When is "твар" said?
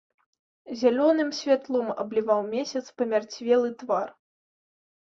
3.85-4.07